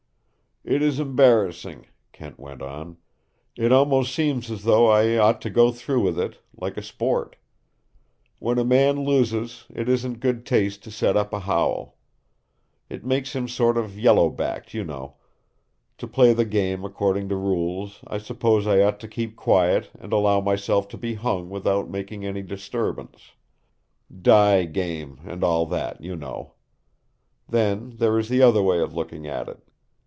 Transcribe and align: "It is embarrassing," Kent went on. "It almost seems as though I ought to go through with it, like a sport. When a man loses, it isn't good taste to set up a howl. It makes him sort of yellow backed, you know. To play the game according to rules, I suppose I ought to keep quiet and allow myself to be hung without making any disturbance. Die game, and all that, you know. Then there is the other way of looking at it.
"It 0.63 0.83
is 0.83 0.99
embarrassing," 0.99 1.87
Kent 2.13 2.39
went 2.39 2.61
on. 2.61 2.97
"It 3.55 3.71
almost 3.71 4.13
seems 4.13 4.51
as 4.51 4.63
though 4.63 4.85
I 4.89 5.17
ought 5.17 5.41
to 5.41 5.49
go 5.49 5.71
through 5.71 6.01
with 6.01 6.19
it, 6.19 6.37
like 6.55 6.77
a 6.77 6.83
sport. 6.83 7.35
When 8.37 8.59
a 8.59 8.63
man 8.63 9.03
loses, 9.03 9.65
it 9.73 9.89
isn't 9.89 10.19
good 10.19 10.45
taste 10.45 10.83
to 10.83 10.91
set 10.91 11.17
up 11.17 11.33
a 11.33 11.39
howl. 11.39 11.97
It 12.91 13.03
makes 13.03 13.35
him 13.35 13.47
sort 13.47 13.75
of 13.75 13.97
yellow 13.97 14.29
backed, 14.29 14.75
you 14.75 14.83
know. 14.83 15.15
To 15.97 16.07
play 16.07 16.31
the 16.31 16.45
game 16.45 16.85
according 16.85 17.27
to 17.29 17.35
rules, 17.35 17.99
I 18.05 18.19
suppose 18.19 18.67
I 18.67 18.81
ought 18.83 18.99
to 18.99 19.07
keep 19.07 19.35
quiet 19.35 19.89
and 19.97 20.13
allow 20.13 20.41
myself 20.41 20.87
to 20.89 20.97
be 20.97 21.15
hung 21.15 21.49
without 21.49 21.89
making 21.89 22.23
any 22.23 22.43
disturbance. 22.43 23.31
Die 24.21 24.65
game, 24.65 25.21
and 25.25 25.43
all 25.43 25.65
that, 25.65 26.03
you 26.03 26.15
know. 26.15 26.53
Then 27.49 27.95
there 27.97 28.19
is 28.19 28.29
the 28.29 28.43
other 28.43 28.61
way 28.61 28.79
of 28.79 28.93
looking 28.93 29.25
at 29.25 29.49
it. 29.49 29.57